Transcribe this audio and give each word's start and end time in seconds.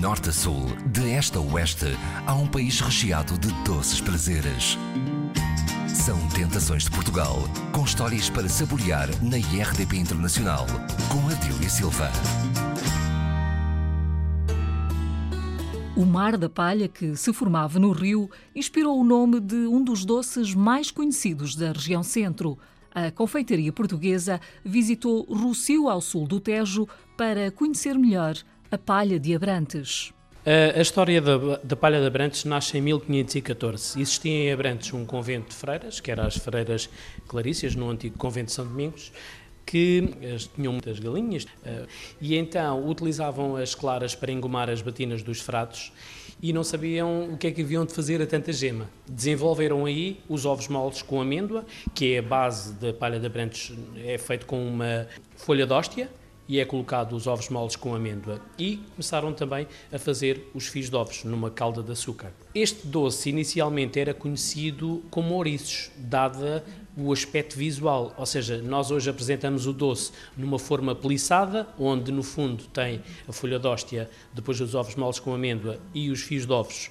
norte 0.00 0.30
a 0.30 0.32
sul, 0.32 0.64
de 0.86 1.10
este 1.10 1.36
a 1.36 1.40
oeste, 1.42 1.94
há 2.26 2.34
um 2.34 2.46
país 2.46 2.80
recheado 2.80 3.36
de 3.36 3.52
doces 3.64 4.00
prazeres. 4.00 4.78
São 5.86 6.18
Tentações 6.30 6.84
de 6.84 6.90
Portugal, 6.90 7.36
com 7.70 7.84
histórias 7.84 8.30
para 8.30 8.48
saborear 8.48 9.08
na 9.22 9.36
IRDP 9.36 9.98
Internacional, 9.98 10.66
com 11.12 11.28
Adília 11.28 11.68
Silva. 11.68 12.10
O 15.94 16.06
mar 16.06 16.38
da 16.38 16.48
palha 16.48 16.88
que 16.88 17.14
se 17.14 17.30
formava 17.34 17.78
no 17.78 17.92
rio 17.92 18.30
inspirou 18.54 18.98
o 18.98 19.04
nome 19.04 19.38
de 19.38 19.66
um 19.66 19.84
dos 19.84 20.06
doces 20.06 20.54
mais 20.54 20.90
conhecidos 20.90 21.54
da 21.54 21.72
região 21.72 22.02
centro. 22.02 22.58
A 22.90 23.10
confeitaria 23.10 23.70
portuguesa 23.70 24.40
visitou 24.64 25.24
Rocio 25.24 25.90
ao 25.90 26.00
sul 26.00 26.26
do 26.26 26.40
Tejo 26.40 26.88
para 27.18 27.50
conhecer 27.50 27.98
melhor 27.98 28.34
a 28.70 28.78
palha 28.78 29.18
de 29.18 29.34
Abrantes. 29.34 30.12
A, 30.46 30.78
a 30.78 30.80
história 30.80 31.20
da, 31.20 31.56
da, 31.62 31.76
palha 31.76 32.00
de 32.00 32.06
Abrantes 32.06 32.44
nasce 32.44 32.78
em 32.78 32.80
1514. 32.80 34.00
Existia 34.00 34.32
em 34.32 34.52
Abrantes 34.52 34.92
um 34.92 35.04
convento 35.04 35.48
de 35.48 35.56
freiras, 35.56 35.98
que 35.98 36.10
eram 36.10 36.24
as 36.24 36.36
freiras 36.36 36.88
clarícias, 37.26 37.74
no 37.74 37.90
antigo 37.90 38.16
convento 38.16 38.46
de 38.46 38.52
São 38.52 38.64
Domingos, 38.64 39.12
que 39.66 40.08
tinham 40.54 40.72
muitas 40.72 40.98
galinhas 40.98 41.46
eh, 41.64 41.86
e 42.20 42.36
então 42.36 42.88
utilizavam 42.88 43.56
as 43.56 43.74
claras 43.74 44.14
para 44.14 44.32
engomar 44.32 44.68
as 44.68 44.82
batinas 44.82 45.22
dos 45.22 45.40
fratos 45.40 45.92
e 46.42 46.52
não 46.52 46.64
sabiam 46.64 47.34
o 47.34 47.36
que 47.36 47.46
é 47.48 47.50
que 47.52 47.62
haviam 47.62 47.84
de 47.84 47.92
fazer 47.92 48.22
a 48.22 48.26
tanta 48.26 48.52
gema. 48.52 48.88
Desenvolveram 49.08 49.84
aí 49.84 50.20
os 50.28 50.46
ovos 50.46 50.68
moles 50.68 51.02
com 51.02 51.20
amêndoa, 51.20 51.64
que 51.94 52.14
é 52.14 52.18
a 52.18 52.22
base 52.22 52.72
da 52.74 52.92
palha 52.92 53.20
de 53.20 53.26
Abrantes, 53.26 53.72
é 54.04 54.16
feito 54.16 54.46
com 54.46 54.66
uma 54.66 55.06
folha 55.36 55.66
de 55.66 55.72
hóstia, 55.72 56.08
e 56.50 56.58
é 56.58 56.64
colocado 56.64 57.14
os 57.14 57.28
ovos 57.28 57.48
moles 57.48 57.76
com 57.76 57.94
amêndoa. 57.94 58.40
E 58.58 58.78
começaram 58.96 59.32
também 59.32 59.68
a 59.92 60.00
fazer 60.00 60.50
os 60.52 60.66
fios 60.66 60.90
de 60.90 60.96
ovos 60.96 61.22
numa 61.22 61.48
calda 61.48 61.80
de 61.80 61.92
açúcar. 61.92 62.32
Este 62.52 62.88
doce 62.88 63.30
inicialmente 63.30 64.00
era 64.00 64.12
conhecido 64.12 65.00
como 65.12 65.36
ouriços, 65.36 65.92
dada 65.96 66.64
o 66.96 67.12
aspecto 67.12 67.56
visual, 67.56 68.12
ou 68.18 68.26
seja, 68.26 68.60
nós 68.60 68.90
hoje 68.90 69.08
apresentamos 69.08 69.68
o 69.68 69.72
doce 69.72 70.10
numa 70.36 70.58
forma 70.58 70.92
peliçada, 70.92 71.68
onde 71.78 72.10
no 72.10 72.24
fundo 72.24 72.64
tem 72.64 73.00
a 73.28 73.32
folha 73.32 73.60
de 73.60 73.68
hóstia, 73.68 74.10
depois 74.34 74.60
os 74.60 74.74
ovos 74.74 74.96
moles 74.96 75.20
com 75.20 75.32
amêndoa 75.32 75.78
e 75.94 76.10
os 76.10 76.20
fios 76.20 76.46
de 76.46 76.52
ovos 76.52 76.90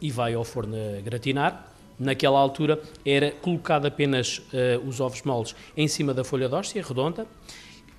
e 0.00 0.08
vai 0.08 0.34
ao 0.34 0.44
forno 0.44 0.76
a 0.76 1.00
gratinar. 1.00 1.74
Naquela 1.98 2.38
altura 2.38 2.80
era 3.04 3.32
colocado 3.32 3.86
apenas 3.86 4.38
uh, 4.38 4.86
os 4.86 5.00
ovos 5.00 5.22
moles 5.22 5.54
em 5.76 5.88
cima 5.88 6.14
da 6.14 6.22
folha 6.22 6.48
de 6.48 6.54
hóstia, 6.54 6.80
redonda, 6.80 7.26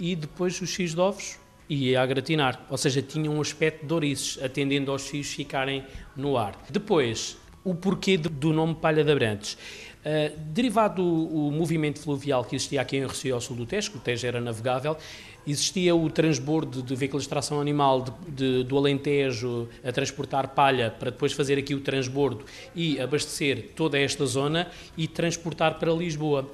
e 0.02 0.16
depois 0.16 0.60
os 0.60 0.74
fios 0.74 0.96
de 0.96 1.00
ovos 1.00 1.38
ia 1.70 2.02
a 2.02 2.06
gratinar, 2.06 2.66
ou 2.70 2.78
seja, 2.78 3.02
tinha 3.02 3.30
um 3.30 3.40
aspecto 3.40 3.86
de 3.86 3.94
ouriços, 3.94 4.44
atendendo 4.44 4.92
aos 4.92 5.08
fios 5.08 5.28
ficarem 5.28 5.86
no 6.18 6.36
ar. 6.36 6.60
Depois, 6.70 7.38
o 7.64 7.76
porquê 7.76 8.18
do 8.18 8.52
nome 8.52 8.74
Palha 8.76 9.04
de 9.04 9.12
Abrantes. 9.12 9.54
Uh, 9.54 10.36
derivado 10.48 11.04
do 11.04 11.48
o 11.48 11.52
movimento 11.52 12.00
fluvial 12.00 12.44
que 12.44 12.56
existia 12.56 12.82
aqui 12.82 12.98
em 12.98 13.06
Recio 13.06 13.36
ao 13.36 13.40
sul 13.40 13.56
do 13.56 13.68
Tejo, 13.68 13.92
o 13.96 14.00
Tejo 14.00 14.26
era 14.26 14.42
navegável, 14.42 14.98
existia 15.46 15.96
o 15.96 16.10
transbordo 16.10 16.82
de 16.82 16.96
veículos 16.96 17.24
de 17.24 17.30
tração 17.30 17.62
animal 17.62 18.02
de, 18.02 18.12
de, 18.32 18.64
do 18.64 18.76
Alentejo 18.78 19.70
a 19.84 19.92
transportar 19.92 20.50
palha 20.56 20.90
para 20.90 21.12
depois 21.12 21.34
fazer 21.34 21.60
aqui 21.60 21.76
o 21.76 21.82
transbordo 21.82 22.44
e 22.76 23.00
abastecer 23.00 23.70
toda 23.76 24.00
esta 24.00 24.26
zona 24.26 24.68
e 24.98 25.08
transportar 25.08 25.78
para 25.78 25.94
Lisboa. 25.94 26.50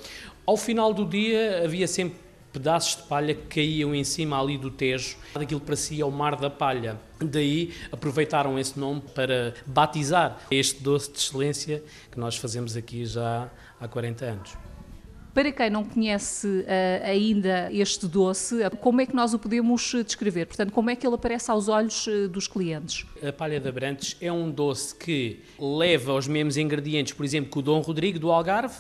Ao 0.45 0.57
final 0.57 0.93
do 0.93 1.05
dia 1.05 1.63
havia 1.63 1.87
sempre 1.87 2.26
pedaços 2.57 2.95
de 2.95 3.03
palha 3.03 3.35
que 3.35 3.43
caíam 3.43 3.93
em 3.93 4.03
cima 4.03 4.41
ali 4.41 4.57
do 4.57 4.71
Tejo, 4.71 5.15
daquilo 5.31 5.59
que 5.59 5.65
parecia 5.67 6.07
o 6.07 6.11
Mar 6.11 6.35
da 6.35 6.49
Palha. 6.49 6.99
Daí 7.19 7.71
aproveitaram 7.91 8.57
esse 8.57 8.79
nome 8.79 9.01
para 9.13 9.53
batizar 9.63 10.39
este 10.49 10.81
doce 10.81 11.11
de 11.11 11.19
excelência 11.19 11.83
que 12.11 12.19
nós 12.19 12.35
fazemos 12.35 12.75
aqui 12.75 13.05
já 13.05 13.47
há 13.79 13.87
40 13.87 14.25
anos. 14.25 14.57
Para 15.35 15.51
quem 15.51 15.69
não 15.69 15.83
conhece 15.83 16.47
uh, 16.47 17.05
ainda 17.05 17.71
este 17.71 18.07
doce, 18.07 18.55
como 18.81 19.01
é 19.01 19.05
que 19.05 19.15
nós 19.15 19.35
o 19.35 19.39
podemos 19.39 19.93
descrever? 20.03 20.47
Portanto, 20.47 20.71
como 20.71 20.89
é 20.89 20.95
que 20.95 21.05
ele 21.05 21.13
aparece 21.13 21.51
aos 21.51 21.67
olhos 21.67 22.07
uh, 22.07 22.27
dos 22.27 22.47
clientes? 22.47 23.05
A 23.21 23.31
palha 23.31 23.59
de 23.59 23.69
Abrantes 23.69 24.17
é 24.19 24.31
um 24.31 24.49
doce 24.49 24.95
que 24.95 25.41
leva 25.59 26.15
os 26.15 26.27
mesmos 26.27 26.57
ingredientes, 26.57 27.13
por 27.13 27.23
exemplo, 27.23 27.51
que 27.51 27.59
o 27.59 27.61
Dom 27.61 27.81
Rodrigo 27.81 28.17
do 28.17 28.31
Algarve, 28.31 28.77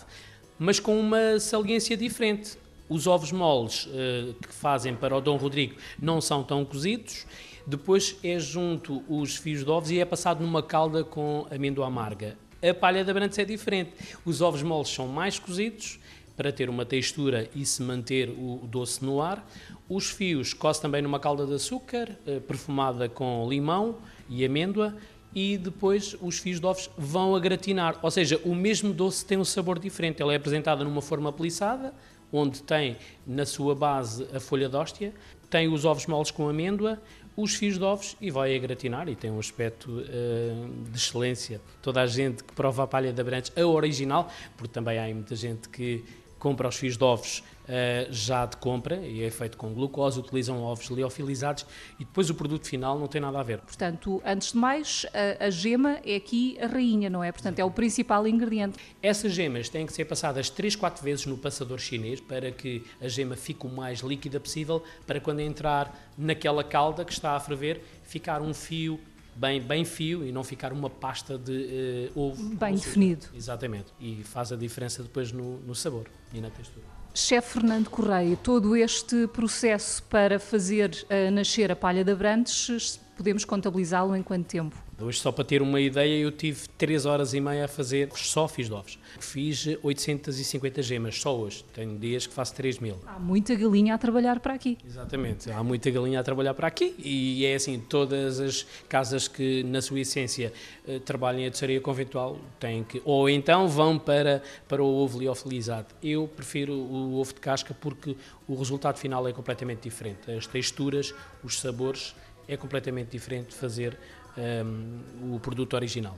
mas 0.57 0.79
com 0.79 0.99
uma 0.99 1.39
saliência 1.39 1.95
diferente. 1.95 2.57
Os 2.89 3.07
ovos 3.07 3.31
moles 3.31 3.85
uh, 3.85 4.33
que 4.35 4.53
fazem 4.53 4.95
para 4.95 5.15
o 5.15 5.21
Dom 5.21 5.37
Rodrigo 5.37 5.75
não 5.99 6.21
são 6.21 6.43
tão 6.43 6.63
cozidos. 6.63 7.25
Depois 7.65 8.17
é 8.23 8.39
junto 8.39 9.03
os 9.09 9.35
fios 9.35 9.63
de 9.63 9.69
ovos 9.69 9.91
e 9.91 9.99
é 9.99 10.05
passado 10.05 10.41
numa 10.41 10.63
calda 10.63 11.03
com 11.03 11.45
amêndoa 11.51 11.87
amarga. 11.87 12.37
A 12.61 12.73
palha 12.73 13.03
da 13.03 13.13
Brantes 13.13 13.37
é 13.37 13.45
diferente. 13.45 13.91
Os 14.25 14.41
ovos 14.41 14.63
moles 14.63 14.89
são 14.89 15.07
mais 15.07 15.37
cozidos 15.37 15.99
para 16.35 16.51
ter 16.51 16.69
uma 16.69 16.85
textura 16.85 17.49
e 17.53 17.65
se 17.65 17.81
manter 17.81 18.29
o 18.29 18.61
doce 18.63 19.03
no 19.03 19.21
ar. 19.21 19.45
Os 19.89 20.09
fios 20.09 20.53
coze 20.53 20.81
também 20.81 21.01
numa 21.01 21.19
calda 21.19 21.45
de 21.45 21.53
açúcar, 21.53 22.17
uh, 22.25 22.39
perfumada 22.41 23.09
com 23.09 23.47
limão 23.49 23.97
e 24.29 24.45
amêndoa 24.45 24.95
e 25.35 25.57
depois 25.57 26.15
os 26.21 26.39
fios 26.39 26.59
de 26.59 26.65
ovos 26.65 26.89
vão 26.97 27.35
a 27.35 27.39
gratinar. 27.39 27.99
Ou 28.01 28.09
seja, 28.09 28.39
o 28.43 28.55
mesmo 28.55 28.93
doce 28.93 29.25
tem 29.25 29.37
um 29.37 29.45
sabor 29.45 29.77
diferente. 29.77 30.21
Ele 30.21 30.33
é 30.33 30.35
apresentado 30.35 30.83
numa 30.83 31.01
forma 31.01 31.31
peliçada, 31.31 31.93
onde 32.31 32.61
tem 32.63 32.97
na 33.25 33.45
sua 33.45 33.73
base 33.75 34.27
a 34.33 34.39
folha 34.39 34.67
de 34.67 34.75
hóstia, 34.75 35.13
tem 35.49 35.67
os 35.67 35.85
ovos 35.85 36.05
moles 36.05 36.31
com 36.31 36.49
amêndoa, 36.49 37.01
os 37.35 37.55
fios 37.55 37.77
de 37.77 37.83
ovos 37.83 38.17
e 38.19 38.31
vai 38.31 38.55
a 38.55 38.59
gratinar 38.59 39.07
e 39.07 39.15
tem 39.15 39.29
um 39.29 39.39
aspecto 39.39 39.91
uh, 39.91 40.83
de 40.89 40.97
excelência. 40.97 41.61
Toda 41.81 42.01
a 42.01 42.07
gente 42.07 42.43
que 42.43 42.53
prova 42.53 42.83
a 42.83 42.87
palha 42.87 43.13
de 43.13 43.21
Abrantes, 43.21 43.51
a 43.55 43.65
original, 43.65 44.29
porque 44.57 44.73
também 44.73 44.97
há 44.97 45.13
muita 45.13 45.35
gente 45.35 45.69
que 45.69 46.03
compra 46.39 46.67
os 46.67 46.75
fios 46.75 46.97
de 46.97 47.03
ovos 47.03 47.43
uh, 47.67 48.11
já 48.11 48.45
de 48.45 48.57
compra 48.57 48.97
e 48.97 49.23
é 49.23 49.29
feito 49.29 49.57
com 49.57 49.73
glucose, 49.73 50.19
utilizam 50.19 50.61
ovos 50.61 50.87
liofilizados 50.87 51.65
e 51.99 52.05
depois 52.05 52.29
o 52.29 52.35
produto 52.35 52.67
final 52.67 52.97
não 52.97 53.07
tem 53.07 53.21
nada 53.21 53.39
a 53.39 53.43
ver. 53.43 53.59
Portanto, 53.59 54.21
antes 54.25 54.51
de 54.51 54.57
mais, 54.57 55.05
a, 55.13 55.45
a 55.45 55.49
gema 55.49 55.99
é 56.05 56.15
aqui 56.15 56.57
a 56.61 56.67
rainha, 56.67 57.09
não 57.09 57.23
é? 57.23 57.31
Portanto, 57.31 57.59
é 57.59 57.65
o 57.65 57.71
principal 57.71 58.27
ingrediente. 58.27 58.77
Essas 59.01 59.33
gemas 59.33 59.69
têm 59.69 59.85
que 59.85 59.93
ser 59.93 60.05
passadas 60.05 60.49
3, 60.49 60.75
4 60.75 61.03
vezes 61.03 61.25
no 61.25 61.37
passador 61.37 61.79
chinês 61.79 62.19
para 62.19 62.51
que 62.51 62.83
a 63.01 63.07
gema 63.07 63.35
fique 63.35 63.65
o 63.65 63.69
mais 63.69 63.99
líquida 63.99 64.39
possível, 64.39 64.83
para 65.05 65.19
quando 65.19 65.39
entrar 65.39 66.11
naquela 66.17 66.63
calda 66.63 67.03
que 67.03 67.11
está 67.11 67.35
a 67.35 67.39
ferver, 67.39 67.81
ficar 68.03 68.41
um 68.41 68.53
fio 68.53 68.99
bem, 69.37 69.61
bem 69.61 69.85
fio 69.85 70.25
e 70.25 70.31
não 70.31 70.43
ficar 70.43 70.73
uma 70.73 70.89
pasta 70.89 71.37
de 71.37 72.11
uh, 72.15 72.19
ovo. 72.19 72.55
Bem 72.55 72.75
definido. 72.75 73.27
Exatamente. 73.33 73.93
E 73.99 74.23
faz 74.23 74.51
a 74.51 74.55
diferença 74.55 75.03
depois 75.03 75.31
no, 75.31 75.59
no 75.59 75.75
sabor 75.75 76.07
e 76.33 76.41
na 76.41 76.49
textura. 76.49 76.85
Chefe 77.13 77.53
Fernando 77.53 77.89
Correia, 77.89 78.37
todo 78.37 78.75
este 78.75 79.27
processo 79.27 80.03
para 80.03 80.39
fazer 80.39 80.91
uh, 81.09 81.31
nascer 81.31 81.71
a 81.71 81.75
palha 81.75 82.03
de 82.03 82.11
Abrantes, 82.11 82.99
podemos 83.17 83.43
contabilizá-lo 83.43 84.15
em 84.15 84.21
quanto 84.21 84.45
tempo? 84.45 84.75
Hoje, 84.99 85.19
só 85.19 85.31
para 85.31 85.43
ter 85.43 85.61
uma 85.61 85.79
ideia, 85.79 86.19
eu 86.19 86.31
tive 86.31 86.67
3 86.75 87.05
horas 87.05 87.33
e 87.35 87.39
meia 87.39 87.65
a 87.65 87.67
fazer 87.67 88.09
só 88.15 88.47
fiz 88.47 88.65
de 88.65 88.73
ovos. 88.73 88.97
Fiz 89.19 89.67
850 89.83 90.81
gemas, 90.81 91.19
só 91.19 91.37
hoje. 91.37 91.63
Tenho 91.71 91.99
dias 91.99 92.25
que 92.25 92.33
faço 92.33 92.55
3 92.55 92.79
mil. 92.79 92.97
Há 93.05 93.19
muita 93.19 93.53
galinha 93.53 93.93
a 93.93 93.97
trabalhar 93.97 94.39
para 94.39 94.55
aqui. 94.55 94.75
Exatamente, 94.83 95.51
há 95.51 95.63
muita 95.63 95.91
galinha 95.91 96.19
a 96.19 96.23
trabalhar 96.23 96.55
para 96.55 96.67
aqui 96.67 96.95
e 96.97 97.45
é 97.45 97.53
assim, 97.53 97.79
todas 97.79 98.39
as 98.39 98.65
casas 98.89 99.27
que, 99.27 99.61
na 99.63 99.83
sua 99.83 99.99
essência, 99.99 100.51
eh, 100.87 100.97
trabalhem 100.99 101.45
a 101.45 101.51
terceira 101.51 101.79
conventual 101.79 102.39
têm 102.59 102.83
que, 102.83 102.99
ou 103.05 103.29
então 103.29 103.67
vão 103.67 103.99
para, 103.99 104.41
para 104.67 104.81
o 104.81 104.87
ovo 104.87 105.19
liofilizado. 105.19 105.87
Eu 106.01 106.27
prefiro 106.27 106.73
o 106.73 107.19
ovo 107.19 107.33
de 107.33 107.39
casca 107.39 107.75
porque 107.79 108.15
o 108.47 108.55
resultado 108.55 108.97
final 108.97 109.27
é 109.27 109.33
completamente 109.33 109.81
diferente. 109.81 110.31
As 110.31 110.47
texturas, 110.47 111.13
os 111.43 111.59
sabores, 111.59 112.15
é 112.47 112.57
completamente 112.57 113.11
diferente 113.11 113.49
de 113.49 113.55
fazer 113.55 113.97
um, 114.37 115.35
o 115.35 115.39
produto 115.39 115.73
original. 115.73 116.17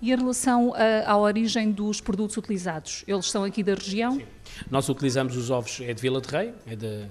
E 0.00 0.12
em 0.12 0.16
relação 0.16 0.74
à, 0.74 1.10
à, 1.10 1.16
origem 1.16 1.72
dos 1.72 2.00
produtos 2.00 2.36
utilizados, 2.36 3.02
eles 3.08 3.30
são 3.30 3.44
aqui 3.44 3.62
da 3.62 3.74
região? 3.74 4.16
Sim. 4.16 4.26
Nós 4.70 4.88
utilizamos 4.88 5.36
os 5.36 5.50
ovos, 5.50 5.80
é 5.80 5.94
de 5.94 6.02
Vila 6.02 6.20
de 6.20 6.28
Rei, 6.28 6.54
é 6.66 6.76
de, 6.76 7.06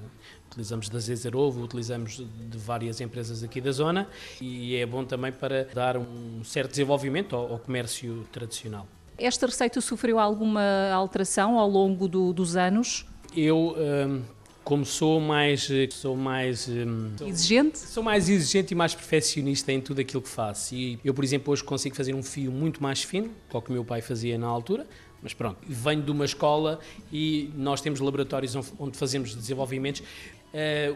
utilizamos 0.48 0.88
da 0.88 1.00
Zezer 1.00 1.36
Ovo, 1.36 1.64
utilizamos 1.64 2.18
de 2.18 2.58
várias 2.58 3.02
empresas 3.02 3.44
aqui 3.44 3.60
da 3.60 3.72
zona 3.72 4.08
e 4.40 4.76
é 4.76 4.86
bom 4.86 5.04
também 5.04 5.32
para 5.32 5.66
dar 5.74 5.98
um 5.98 6.44
certo 6.44 6.72
desenvolvimento 6.72 7.36
ao, 7.36 7.54
ao 7.54 7.60
comércio 7.60 8.26
tradicional. 8.32 8.88
Esta 9.18 9.46
receita 9.46 9.82
sofreu 9.82 10.20
alguma 10.20 10.92
alteração 10.94 11.58
ao 11.58 11.70
longo 11.70 12.08
do, 12.08 12.34
dos 12.34 12.56
anos? 12.56 13.06
Eu 13.36 13.76
um, 13.78 14.22
como 14.66 14.84
sou 14.84 15.22
mais 15.22 15.70
sou 15.92 16.18
mais 16.18 16.68
hum, 16.68 17.12
exigente? 17.22 17.78
sou 17.78 18.04
mais 18.04 18.28
exigente 18.28 18.74
e 18.74 18.76
mais 18.76 18.96
perfeccionista 18.96 19.72
em 19.72 19.80
tudo 19.80 20.02
aquilo 20.02 20.24
que 20.24 20.28
faço. 20.28 20.74
E 20.74 21.00
eu 21.06 21.14
por 21.14 21.24
exemplo 21.24 21.54
hoje 21.54 21.64
consigo 21.64 21.96
fazer 21.96 22.14
um 22.16 22.24
fio 22.24 22.52
muito 22.52 22.82
mais 22.82 23.04
fino 23.04 23.30
qual 23.48 23.62
que 23.62 23.70
o 23.70 23.74
meu 23.74 23.86
pai 23.86 24.02
fazia 24.02 24.38
na 24.38 24.48
altura 24.48 24.86
mas 25.22 25.34
pronto 25.34 25.60
venho 25.68 26.02
de 26.02 26.12
uma 26.12 26.26
escola 26.26 26.80
e 27.14 27.52
nós 27.56 27.80
temos 27.80 28.00
laboratórios 28.00 28.56
onde 28.78 28.98
fazemos 28.98 29.36
desenvolvimentos 29.36 30.02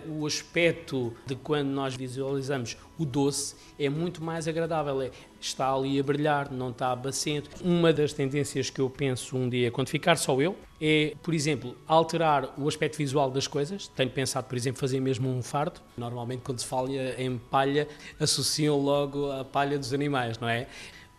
o 0.07 0.25
aspecto 0.25 1.13
de 1.25 1.35
quando 1.35 1.69
nós 1.69 1.95
visualizamos 1.95 2.77
o 2.97 3.06
doce 3.06 3.56
é 3.79 3.89
muito 3.89 4.23
mais 4.23 4.47
agradável. 4.47 5.01
É, 5.01 5.11
está 5.39 5.73
ali 5.73 6.00
a 6.00 6.03
brilhar, 6.03 6.51
não 6.51 6.69
está 6.69 6.91
abacento. 6.91 7.50
Uma 7.63 7.94
das 7.94 8.11
tendências 8.11 8.69
que 8.69 8.81
eu 8.81 8.89
penso 8.89 9.38
um 9.38 9.50
dia, 9.50 9.71
quando 9.71 9.88
ficar 9.88 10.17
só 10.17 10.39
eu, 10.41 10.56
é, 10.81 11.13
por 11.23 11.33
exemplo, 11.33 11.75
alterar 11.88 12.53
o 12.57 12.67
aspecto 12.67 12.97
visual 12.97 13.31
das 13.31 13.47
coisas. 13.47 13.88
Tenho 13.88 14.09
pensado, 14.09 14.47
por 14.47 14.57
exemplo, 14.57 14.79
fazer 14.79 15.00
mesmo 15.00 15.29
um 15.29 15.41
fardo. 15.41 15.79
Normalmente, 15.97 16.41
quando 16.44 16.59
se 16.59 16.65
fala 16.65 16.89
em 17.17 17.38
palha, 17.38 17.88
associam 18.19 18.77
logo 18.77 19.31
a 19.31 19.45
palha 19.45 19.77
dos 19.79 19.94
animais, 19.94 20.38
não 20.39 20.50
é? 20.50 20.67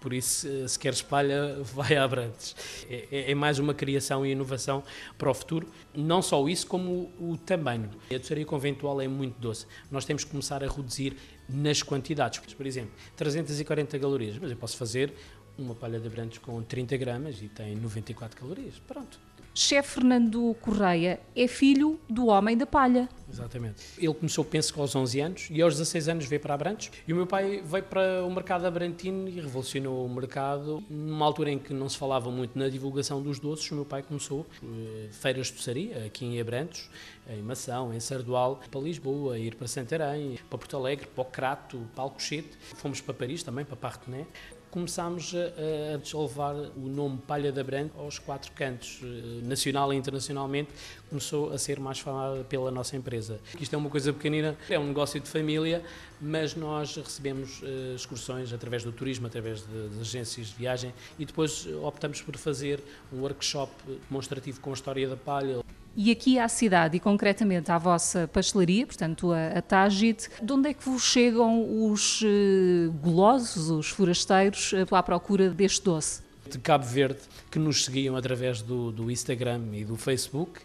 Por 0.01 0.15
isso, 0.15 0.49
se 0.67 0.79
quer 0.79 0.93
espalha, 0.93 1.59
vai 1.75 1.97
a 1.97 2.05
Abrantes. 2.05 2.57
É, 2.89 3.07
é, 3.11 3.31
é, 3.31 3.35
mais 3.35 3.59
uma 3.59 3.75
criação 3.75 4.25
e 4.25 4.31
inovação 4.31 4.83
para 5.19 5.31
o 5.31 5.35
futuro. 5.35 5.69
Não 5.95 6.23
só 6.23 6.49
isso, 6.49 6.67
como 6.67 7.13
o, 7.19 7.33
o 7.33 7.37
tamanho. 7.37 7.91
A 8.13 8.19
doçaria 8.19 8.47
conventual 8.47 9.01
é 9.01 9.07
muito 9.07 9.39
doce. 9.39 9.67
Nós 9.91 10.05
temos 10.05 10.25
que 10.25 10.31
começar 10.31 10.65
a 10.65 10.69
reduzir 10.69 11.17
nas 11.49 11.83
quantidades. 11.83 12.39
Por 12.39 12.67
exemplo, 12.67 12.93
340 13.17 13.99
calorias, 13.99 14.39
mas 14.41 14.51
eu 14.51 14.57
posso 14.57 14.77
fazer 14.77 15.13
uma 15.63 15.75
palha 15.75 16.01
de 16.01 16.07
Abrantes 16.07 16.39
com 16.39 16.63
30 16.63 16.97
gramas 16.97 17.41
e 17.43 17.49
tem 17.49 17.77
94 17.77 18.39
calorias. 18.39 18.81
Pronto 18.87 19.19
chefe 19.55 19.91
Fernando 19.91 20.55
Correia 20.61 21.21
é 21.35 21.47
filho 21.47 22.01
do 22.09 22.27
homem 22.27 22.57
da 22.57 22.67
palha. 22.67 23.09
Exatamente. 23.31 23.83
Ele 23.99 24.15
começou, 24.15 24.45
penso 24.45 24.73
que 24.73 24.81
aos 24.81 24.95
11 24.95 25.21
anos, 25.21 25.49
e 25.51 25.63
aos 25.63 25.75
16 25.75 26.09
anos 26.09 26.25
veio 26.27 26.41
para 26.41 26.55
Abrantes. 26.55 26.91
E 27.07 27.13
o 27.13 27.17
meu 27.17 27.27
pai 27.27 27.63
veio 27.65 27.85
para 27.85 28.25
o 28.25 28.31
mercado 28.31 28.67
abrantino 28.67 29.29
e 29.29 29.33
revolucionou 29.33 30.05
o 30.05 30.09
mercado. 30.09 30.83
Numa 30.89 31.27
altura 31.27 31.51
em 31.51 31.59
que 31.59 31.73
não 31.73 31.89
se 31.89 31.97
falava 31.97 32.31
muito 32.31 32.59
na 32.59 32.69
divulgação 32.69 33.23
dos 33.23 33.39
doces, 33.39 33.71
o 33.71 33.75
meu 33.75 33.85
pai 33.85 34.03
começou 34.03 34.41
uh, 34.41 35.09
feiras 35.13 35.49
de 35.49 35.55
doçaria, 35.55 36.07
aqui 36.07 36.25
em 36.25 36.41
Abrantes, 36.41 36.91
em 37.29 37.43
Mação, 37.43 37.95
em 37.95 38.01
Sardual, 38.01 38.61
para 38.71 38.81
Lisboa, 38.81 39.39
ir 39.39 39.55
para 39.55 39.69
Santarém, 39.69 40.39
para 40.49 40.59
Porto 40.59 40.77
Alegre, 40.77 41.07
para 41.07 41.23
o 41.23 41.25
Crato, 41.25 41.89
para 41.95 42.03
Alcochete. 42.03 42.51
Fomos 42.77 43.01
para 43.01 43.15
Paris 43.15 43.43
também, 43.43 43.65
para 43.65 43.77
Partené 43.77 44.27
começámos 44.71 45.35
a, 45.35 45.95
a 45.95 45.97
deslevar 45.97 46.55
o 46.55 46.89
nome 46.89 47.19
Palha 47.27 47.51
da 47.51 47.63
Branca 47.63 47.99
aos 47.99 48.19
quatro 48.19 48.53
cantos, 48.53 49.01
eh, 49.03 49.47
nacional 49.47 49.93
e 49.93 49.97
internacionalmente, 49.97 50.71
começou 51.09 51.53
a 51.53 51.59
ser 51.59 51.81
mais 51.81 51.99
falada 51.99 52.45
pela 52.45 52.71
nossa 52.71 52.97
empresa. 52.97 53.41
Isto 53.59 53.75
é 53.75 53.79
uma 53.79 53.91
coisa 53.91 54.13
pequenina, 54.13 54.57
é 54.69 54.79
um 54.79 54.87
negócio 54.87 55.21
de 55.21 55.29
família, 55.29 55.83
mas 56.21 56.55
nós 56.55 56.97
recebemos 56.97 57.63
uh, 57.63 57.95
excursões 57.97 58.53
através 58.53 58.85
do 58.85 58.93
turismo, 58.93 59.27
através 59.27 59.63
de, 59.63 60.01
agências 60.01 60.49
de 60.49 60.55
viagem 60.55 60.95
e 61.19 61.25
depois 61.25 61.67
optamos 61.83 62.23
por 62.23 62.37
fazer 62.37 62.81
um 63.13 63.21
workshop 63.21 63.73
demonstrativo 64.09 64.61
com 64.61 64.71
a 64.71 64.75
história 64.75 65.09
da 65.09 65.17
palha. 65.17 65.61
E 65.97 66.11
aqui 66.11 66.39
à 66.39 66.49
cidade, 66.49 66.97
e 66.97 67.01
concretamente 67.01 67.71
à 67.71 67.77
vossa 67.77 68.29
pastelaria, 68.29 68.87
portanto 68.87 69.33
a, 69.33 69.59
a 69.59 69.63
Tagit, 69.63 70.29
de 70.41 70.53
onde 70.53 70.71
é 70.71 70.75
que 70.75 70.85
vos 70.89 71.03
chegam 71.03 71.91
os 71.91 72.23
uh, 72.23 72.93
golosos, 73.03 73.71
os 73.71 73.89
forasteiros, 73.89 74.73
uh, 74.73 74.95
à 74.95 75.03
procura 75.03 75.51
deste 75.51 75.83
doce? 75.83 76.23
De 76.49 76.59
Cabo 76.59 76.85
Verde, 76.85 77.21
que 77.51 77.59
nos 77.59 77.85
seguiam 77.85 78.17
através 78.17 78.63
do, 78.63 78.91
do 78.91 79.11
Instagram 79.11 79.63
e 79.73 79.85
do 79.85 79.97
Facebook. 79.97 80.61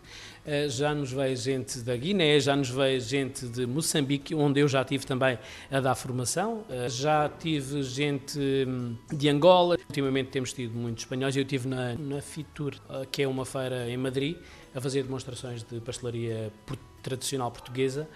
Uh, 0.46 0.70
já 0.70 0.94
nos 0.94 1.12
veio 1.12 1.36
gente 1.36 1.80
da 1.80 1.96
Guiné, 1.98 2.40
já 2.40 2.56
nos 2.56 2.70
veio 2.70 3.02
gente 3.02 3.48
de 3.48 3.66
Moçambique, 3.66 4.36
onde 4.36 4.60
eu 4.60 4.68
já 4.68 4.84
tive 4.86 5.06
também 5.06 5.40
a 5.72 5.80
dar 5.80 5.96
formação. 5.96 6.64
já 6.88 7.28
tive 7.28 7.82
gente 7.84 8.40
hum, 8.40 8.96
de 9.12 9.28
Angola. 9.28 9.78
Ultimamente 9.88 10.30
temos 10.30 10.54
tido 10.54 10.74
muitos 10.74 11.04
espanhóis. 11.04 11.36
Eu 11.36 11.42
estive 11.42 11.68
na, 11.68 11.96
na 11.96 12.22
Fitur, 12.22 12.76
que 13.12 13.24
é 13.24 13.28
uma 13.28 13.46
feira 13.46 13.90
em 13.90 13.98
Madrid 13.98 14.38
a 14.76 14.82
fazer 14.82 15.04
demonstrações 15.04 15.64
de 15.64 15.80
pastelaria 15.80 16.52
tradicional 17.02 17.52
portuguesa. 17.52 18.10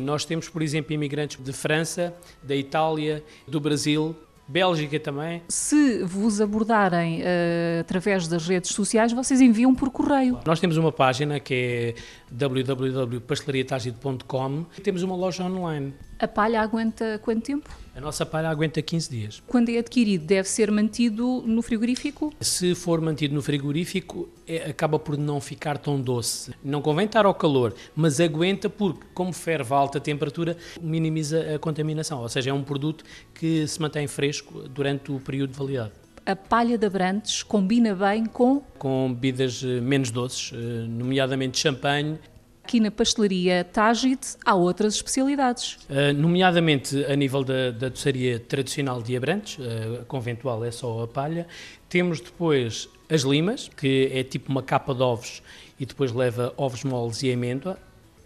Nós 0.00 0.24
temos, 0.24 0.48
por 0.48 0.62
exemplo, 0.62 0.92
imigrantes 0.92 1.42
de 1.42 1.52
França, 1.52 2.14
da 2.42 2.54
Itália, 2.54 3.22
do 3.46 3.60
Brasil, 3.60 4.16
Bélgica 4.48 5.00
também. 5.00 5.42
Se 5.48 6.04
vos 6.04 6.40
abordarem 6.40 7.20
uh, 7.20 7.80
através 7.80 8.28
das 8.28 8.46
redes 8.46 8.70
sociais, 8.70 9.12
vocês 9.12 9.40
enviam 9.40 9.74
por 9.74 9.90
correio. 9.90 10.38
Nós 10.46 10.60
temos 10.60 10.76
uma 10.76 10.92
página 10.92 11.40
que 11.40 11.54
é 11.54 11.94
www.pastelariatagido.com 12.30 14.66
e 14.78 14.80
temos 14.80 15.02
uma 15.02 15.16
loja 15.16 15.42
online. 15.44 15.92
A 16.18 16.26
palha 16.26 16.62
aguenta 16.62 17.18
quanto 17.22 17.42
tempo? 17.42 17.68
A 17.94 18.00
nossa 18.00 18.24
palha 18.24 18.48
aguenta 18.48 18.80
15 18.80 19.10
dias. 19.10 19.42
Quando 19.46 19.68
é 19.68 19.78
adquirido, 19.78 20.24
deve 20.24 20.48
ser 20.48 20.70
mantido 20.70 21.42
no 21.46 21.60
frigorífico? 21.60 22.32
Se 22.40 22.74
for 22.74 23.02
mantido 23.02 23.34
no 23.34 23.42
frigorífico, 23.42 24.28
é, 24.46 24.70
acaba 24.70 24.98
por 24.98 25.18
não 25.18 25.40
ficar 25.42 25.76
tão 25.76 26.00
doce. 26.00 26.52
Não 26.64 26.80
convém 26.80 27.04
estar 27.04 27.26
ao 27.26 27.34
calor, 27.34 27.74
mas 27.94 28.18
aguenta 28.18 28.70
porque, 28.70 29.02
como 29.12 29.30
ferve 29.30 29.74
a 29.74 29.76
alta 29.76 30.00
temperatura, 30.00 30.56
minimiza 30.80 31.54
a 31.54 31.58
contaminação. 31.58 32.22
Ou 32.22 32.28
seja, 32.30 32.48
é 32.48 32.52
um 32.52 32.62
produto 32.62 33.04
que 33.34 33.66
se 33.66 33.80
mantém 33.80 34.06
fresco 34.06 34.66
durante 34.68 35.12
o 35.12 35.20
período 35.20 35.52
de 35.52 35.58
validade 35.58 35.92
a 36.26 36.34
palha 36.34 36.76
de 36.76 36.84
Abrantes 36.84 37.44
combina 37.44 37.94
bem 37.94 38.26
com? 38.26 38.60
Com 38.80 39.14
bebidas 39.14 39.62
eh, 39.64 39.80
menos 39.80 40.10
doces, 40.10 40.50
eh, 40.52 40.56
nomeadamente 40.88 41.56
champanhe 41.56 42.18
Aqui 42.66 42.80
na 42.80 42.90
pastelaria 42.90 43.62
Tagit 43.62 44.36
há 44.44 44.52
outras 44.52 44.96
especialidades. 44.96 45.78
Uh, 45.88 46.12
nomeadamente 46.12 47.04
a 47.04 47.14
nível 47.14 47.44
da, 47.44 47.70
da 47.70 47.88
doçaria 47.88 48.40
tradicional 48.40 49.00
de 49.00 49.16
Abrantes, 49.16 49.56
uh, 49.58 50.04
conventual 50.06 50.64
é 50.64 50.72
só 50.72 51.04
a 51.04 51.06
palha. 51.06 51.46
Temos 51.88 52.18
depois 52.18 52.88
as 53.08 53.22
limas, 53.22 53.70
que 53.76 54.10
é 54.12 54.24
tipo 54.24 54.50
uma 54.50 54.64
capa 54.64 54.92
de 54.92 55.00
ovos 55.00 55.44
e 55.78 55.86
depois 55.86 56.10
leva 56.10 56.52
ovos 56.56 56.82
moles 56.82 57.22
e 57.22 57.32
amêndoa 57.32 57.78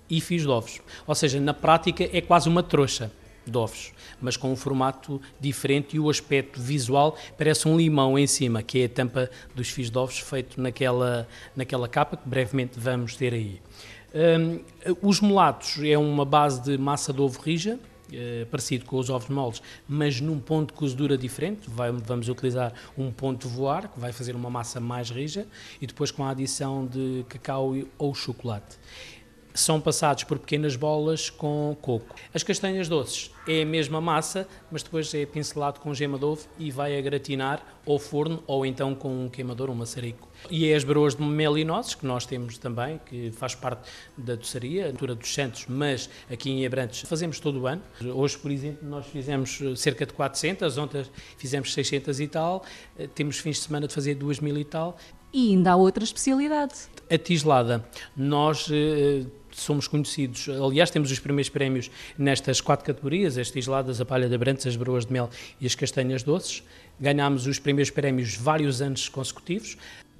e 0.09 0.23
fios 0.23 0.41
de 0.41 0.49
ovos. 0.49 0.81
Ou 1.07 1.15
seja, 1.15 1.39
na 1.39 1.53
prática 1.53 2.09
é 2.11 2.23
quase 2.23 2.49
uma 2.49 2.63
trouxa 2.63 3.13
de 3.47 3.59
ovos, 3.59 3.93
mas 4.23 4.39
com 4.39 4.51
um 4.51 4.57
formato 4.57 5.21
diferente 5.39 5.97
e 5.97 6.01
o 6.01 6.09
aspecto 6.09 6.59
visual 6.59 7.15
parece 7.37 7.69
um 7.69 7.77
limão 7.77 8.19
em 8.19 8.27
cima, 8.27 8.63
que 8.63 8.81
é 8.81 8.85
a 8.87 8.89
tampa 8.89 9.31
dos 9.55 9.69
fios 9.69 9.91
de 9.91 9.99
ovos 9.99 10.19
feito 10.19 10.59
naquela, 10.59 11.29
naquela 11.55 11.87
capa 11.87 12.17
que 12.17 12.27
brevemente 12.27 12.81
vamos 12.81 13.17
ter 13.17 13.35
aí. 13.35 13.61
Um, 14.13 14.61
os 15.03 15.21
mulatos 15.21 15.79
é 15.85 15.97
uma 15.97 16.25
base 16.25 16.63
de 16.63 16.77
massa 16.77 17.13
de 17.13 17.21
ovo 17.21 17.41
rija, 17.41 17.79
uh, 17.79 18.47
parecido 18.47 18.85
com 18.85 18.97
os 18.97 19.09
ovos 19.09 19.29
moles, 19.29 19.63
mas 19.89 20.21
num 20.21 20.39
ponto 20.41 20.73
de 20.73 20.79
cozedura 20.79 21.17
diferente. 21.17 21.69
Vai, 21.69 21.93
vamos 21.93 22.29
utilizar 22.29 22.73
um 22.99 23.11
ponto 23.11 23.47
de 23.47 23.55
voar, 23.55 23.89
que 23.89 24.01
vai 24.01 24.13
fazer 24.13 24.35
uma 24.35 24.51
massa 24.51 24.81
mais 24.81 25.11
rija, 25.11 25.47
e 25.81 25.87
depois 25.87 26.11
com 26.11 26.25
a 26.25 26.31
adição 26.31 26.87
de 26.87 27.25
cacau 27.29 27.75
ou 27.99 28.15
chocolate 28.15 28.79
são 29.53 29.81
passados 29.81 30.25
por 30.25 30.39
pequenas 30.39 30.77
bolas 30.77 31.31
com 31.31 31.77
coco. 31.81 32.15
As 32.33 32.43
castanhas 32.43 32.89
doces 32.89 33.31
é 33.47 33.63
a 33.63 33.67
mesma 33.67 34.01
massa, 34.01 34.47
mas 34.71 34.83
depois 34.83 35.13
é 35.15 35.27
pincelado 35.27 35.81
com 35.81 35.93
gema 35.93 36.19
de 36.19 36.25
ovo 36.25 36.47
e 36.59 36.71
vai 36.71 36.97
a 36.97 37.01
gratinar 37.01 37.65
ao 37.87 37.99
forno 37.99 38.43
ou 38.47 38.65
então 38.65 38.95
com 38.95 39.25
um 39.25 39.29
queimador, 39.29 39.71
um 39.71 39.75
maçarico. 39.75 40.29
E 40.51 40.69
é 40.69 40.75
as 40.75 40.85
broas 40.85 41.15
de 41.15 41.23
mel 41.23 41.59
e 41.59 41.65
nozes, 41.65 41.95
que 41.95 42.07
nós 42.07 42.25
temos 42.25 42.57
também, 42.59 43.01
que 43.07 43.31
faz 43.33 43.55
parte 43.55 43.91
da 44.17 44.35
doçaria, 44.37 44.87
a 44.87 44.89
altura 44.89 45.15
dos 45.15 45.33
Santos, 45.33 45.67
mas 45.69 46.09
aqui 46.31 46.51
em 46.51 46.65
Abrantes 46.65 47.01
fazemos 47.09 47.41
todo 47.41 47.61
o 47.61 47.67
ano. 47.67 47.83
Hoje, 48.15 48.39
por 48.39 48.51
exemplo, 48.51 48.89
nós 48.89 49.07
fizemos 49.07 49.61
cerca 49.77 50.07
de 50.07 50.13
400, 50.13 50.79
ontem 50.79 51.05
fizemos 51.37 51.73
600 51.75 52.21
e 52.21 52.29
tal, 52.29 52.65
temos 53.15 53.39
fins 53.39 53.57
de 53.57 53.63
semana 53.63 53.89
de 53.89 53.95
fazer 53.95 54.15
2 54.15 54.41
mil 54.41 54.57
e 54.57 54.65
tal. 54.65 54.97
E 55.33 55.51
ainda 55.51 55.73
há 55.73 55.77
outra 55.77 56.03
especialidade. 56.03 56.75
A 57.09 57.17
tislada. 57.19 57.85
Nós 58.17 58.69
eh, 58.71 59.25
somos 59.51 59.87
conhecidos. 59.87 60.49
Aliás, 60.49 60.91
temos 60.91 61.11
os 61.11 61.19
primeiros 61.19 61.49
prémios 61.49 61.91
nestas 62.19 62.61
quatro 62.61 62.85
categorias: 62.85 63.39
as 63.39 63.51
tisladas, 63.51 64.01
a 64.01 64.05
palha 64.05 64.29
de 64.29 64.35
abrantes, 64.35 64.67
as 64.67 64.77
broas 64.77 65.07
de 65.07 65.13
mel 65.13 65.31
e 65.61 65.67
as 65.67 65.75
castanhas 65.75 66.23
doces. 66.23 66.63
Ganhámos 66.99 67.47
os 67.47 67.59
primeiros 67.59 67.91
prémios 67.91 68.35
vários 68.35 68.83
anos 68.83 69.09
consecutivos. 69.09 69.77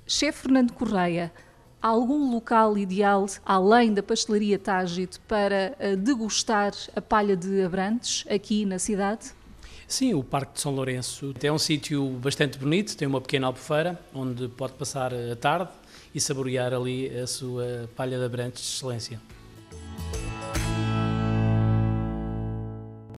Chefe 0.07 0.43
Fernando 0.43 0.73
Correia, 0.73 1.33
há 1.81 1.89
algum 1.89 2.33
local 2.33 2.77
ideal, 2.77 3.27
além 3.45 3.93
da 3.95 4.03
pastelaria 4.03 4.59
Tágito, 4.59 5.21
para 5.29 5.77
eh, 5.79 5.97
degustar 5.97 6.73
a 6.95 7.01
palha 7.01 7.37
de 7.37 7.63
abrantes 7.63 8.25
aqui 8.29 8.65
na 8.65 8.79
cidade? 8.79 9.33
Sim, 9.91 10.15
o 10.15 10.23
Parque 10.23 10.55
de 10.55 10.61
São 10.61 10.73
Lourenço 10.73 11.35
é 11.43 11.51
um 11.51 11.59
sítio 11.59 12.11
bastante 12.23 12.57
bonito, 12.57 12.97
tem 12.97 13.09
uma 13.09 13.21
pequena 13.21 13.49
albufeira 13.49 13.99
onde 14.15 14.47
pode 14.47 14.75
passar 14.75 15.13
a 15.13 15.35
tarde 15.35 15.69
e 16.15 16.21
saborear 16.21 16.73
ali 16.73 17.09
a 17.19 17.27
sua 17.27 17.91
palha 17.97 18.17
de 18.17 18.25
abrantes 18.25 18.63
de 18.63 18.69
excelência. 18.69 19.21